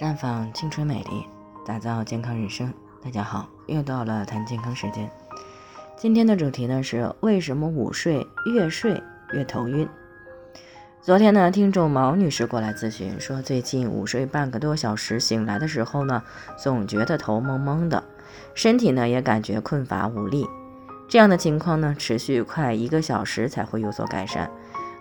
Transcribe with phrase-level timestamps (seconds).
[0.00, 1.26] 绽放青春美丽，
[1.66, 2.72] 打造健康人生。
[3.04, 5.10] 大家好，又到了谈健康时间。
[5.94, 9.02] 今天的主题呢是为什么午睡越睡
[9.34, 9.86] 越头晕？
[11.02, 16.22] 昨天呢，听众毛女士过来咨询说，最近午睡半个多小时，醒来的时候呢，
[16.56, 18.02] 总觉得头蒙蒙的，
[18.54, 20.46] 身体呢也感觉困乏无力。
[21.10, 24.50] 这样的情况呢，持续快一个小时才会有所改善。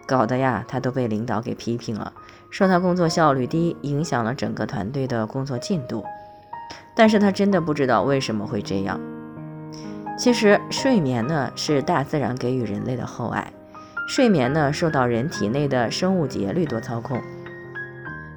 [0.05, 2.11] 搞得呀，他都被领导给批评了，
[2.49, 6.03] 说他工作效率低，影响了整个团队的工作进度。
[6.95, 8.99] 但是他真的不知道为什么会这样。
[10.17, 13.53] 其实睡眠呢是大自然给予人类的厚爱，
[14.07, 17.21] 睡眠呢受到人体内的生物节律多操控，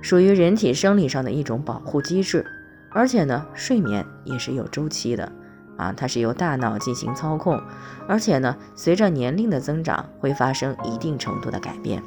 [0.00, 2.46] 属于人体生理上的一种保护机制，
[2.90, 5.32] 而且呢睡眠也是有周期的。
[5.78, 7.60] 啊，它是由大脑进行操控，
[8.06, 12.00] 而且呢，随着年龄的增长，会发生一定程度的改变。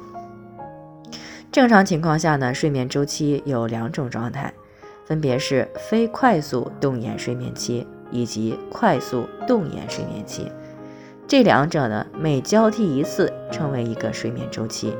[1.56, 4.52] 正常情况下呢，睡眠周期有两种状态，
[5.06, 10.52] 分别是非快速动眼睡眠期以及快速动眼睡眠期。
[11.26, 14.94] 这两者呢，每交替一次，称为一个睡眠周期。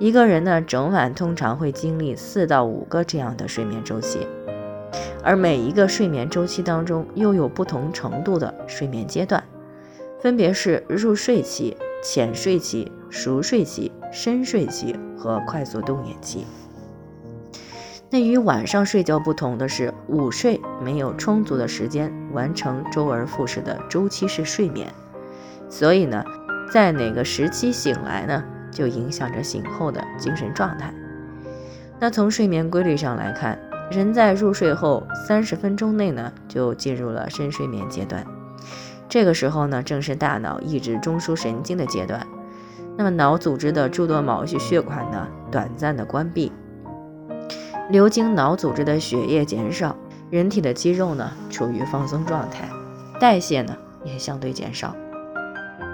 [0.00, 4.26] 一个人呢，整晚通常会经历四到五个这样的睡眠周期。
[5.22, 9.44] 而每一个睡眠周期当中，又有不同程度的睡眠阶段，
[10.18, 16.46] 分别是入睡期、浅睡期、熟睡期、深睡期和快速动眼期。
[18.10, 24.92] 那与晚上睡觉不同的是，午睡没有充足的时间完成周而复始的周期式睡眠，
[25.68, 26.24] 所以呢，
[26.70, 30.94] 在哪个时期醒来呢，就影响着醒后的精神状态。
[31.98, 33.58] 那从睡眠规律上来看。
[33.90, 38.24] 人在入睡后三十分钟内呢，就进入了深睡眠阶段。
[39.06, 42.26] 这个时候呢，正是大脑抑制中枢神经的阶段。
[42.96, 46.52] 那么脑组织的诸多毛细血管呢，短暂的关闭，
[47.90, 49.96] 流经脑组织的血液减少，
[50.30, 52.68] 人体的肌肉呢处于放松状态，
[53.18, 54.94] 代谢呢也相对减少。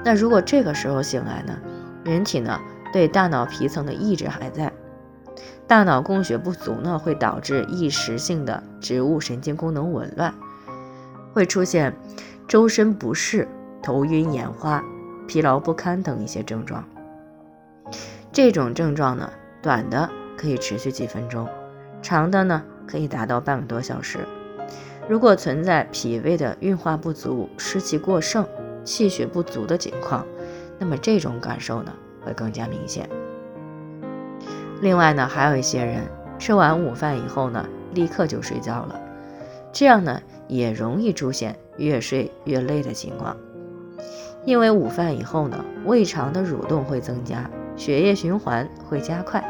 [0.05, 1.57] 那如果这个时候醒来呢，
[2.05, 2.59] 人体呢
[2.93, 4.73] 对大脑皮层的抑制还在。
[5.67, 10.35] 大脑供血不足呢，会导致一时性的植物神经功能紊乱，
[11.33, 11.95] 会出现
[12.47, 13.47] 周身不适、
[13.83, 14.83] 头晕眼花、
[15.29, 16.85] 疲劳不堪等一些症状。
[18.33, 19.31] 这种症状呢，
[19.63, 21.47] 短的可以持续几分钟，
[22.03, 24.19] 长的呢可以达到半个多小时。
[25.09, 28.47] 如果存在脾胃的运化不足、湿气过盛、
[28.85, 30.27] 气血不足的情况，
[30.79, 31.93] 那么这种感受呢
[32.25, 33.09] 会更加明显。
[34.81, 36.07] 另外呢，还有一些人
[36.39, 39.01] 吃完午饭以后呢，立刻就睡觉了，
[39.73, 43.37] 这样呢也容易出现越睡越累的情况。
[44.49, 49.45] 因为午饭以后呢，胃肠的蠕动会增加，血液循环会加快。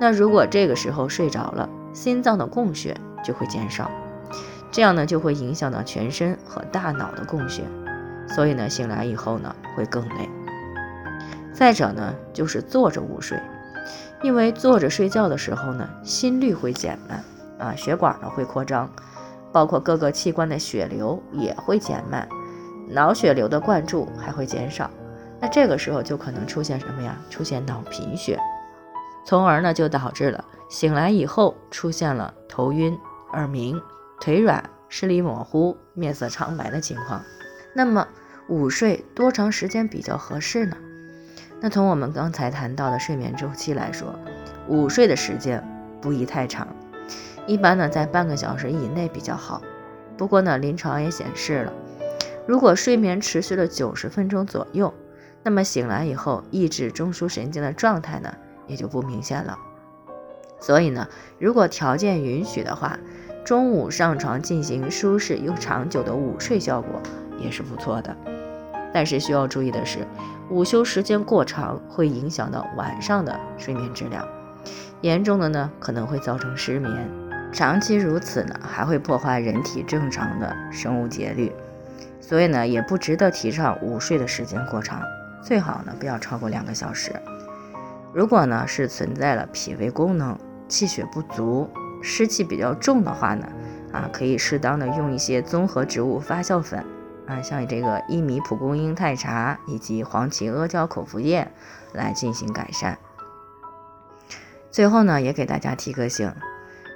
[0.00, 3.88] 那如果这个时候睡着了，心脏的供血就会减少，
[4.72, 7.62] 这样呢就会影响到全身和大脑的供血，
[8.26, 10.28] 所以呢醒来以后呢会更累。
[11.52, 13.38] 再者呢就是坐着午睡。
[14.24, 17.22] 因为坐着睡觉的时候呢，心率会减慢
[17.56, 18.90] 啊，血管呢会扩张，
[19.52, 22.28] 包括各个器官的血流也会减慢，
[22.88, 24.90] 脑血流的灌注还会减少。
[25.40, 27.18] 那这个时候就可能出现什么呀？
[27.28, 28.38] 出现脑贫血，
[29.26, 32.96] 从而呢就导致了醒来以后出现了头晕、
[33.32, 33.80] 耳鸣、
[34.20, 37.22] 腿软、视力模糊、面色苍白的情况。
[37.74, 38.06] 那么
[38.48, 40.76] 午睡多长时间比较合适呢？
[41.60, 44.14] 那从我们刚才谈到的睡眠周期来说，
[44.68, 45.62] 午睡的时间
[46.00, 46.68] 不宜太长，
[47.46, 49.60] 一般呢在半个小时以内比较好。
[50.16, 51.72] 不过呢，临床也显示了，
[52.46, 54.92] 如果睡眠持续了九十分钟左右，
[55.42, 58.34] 那么醒来以后抑制中枢神经的状态呢
[58.66, 59.58] 也就不明显了。
[60.60, 62.98] 所以呢，如果条件允许的话，
[63.44, 67.00] 中午上床进行舒适又长久的午睡效果
[67.38, 68.16] 也是不错的。
[68.92, 70.06] 但是需要注意的是，
[70.50, 74.26] 午休时间过长会影响到晚上的睡眠质量，
[75.00, 77.10] 严重的呢可能会造成失眠，
[77.52, 81.52] 长期如此呢还会破坏人体正常的生物节律，
[82.20, 85.02] 所以呢也不值得提倡午睡的时间过长，
[85.42, 87.12] 最好呢不要超过两个小时。
[88.12, 90.38] 如果呢是存在了脾胃功能
[90.68, 91.68] 气血不足、
[92.02, 93.46] 湿气比较重的话呢，
[93.92, 96.84] 啊可以适当的用一些综合植物发酵粉。
[97.26, 101.50] 啊，像这个薏米蒲公英太茶以及黄芪阿胶口服液
[101.94, 102.98] 来进行改善。
[104.70, 106.30] 最后呢，也给大家提个醒，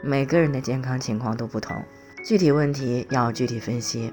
[0.02, 1.82] 每个人的健康情况都不同，
[2.26, 4.12] 具体问题要具体分析。